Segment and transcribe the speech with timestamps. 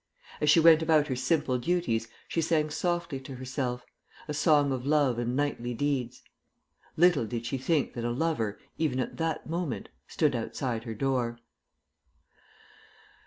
[0.41, 3.85] As she went about her simple duties she sang softly to herself,
[4.27, 6.23] a song of love and knightly deeds.
[6.97, 11.37] Little did she think that a lover, even at that moment, stood outside her door.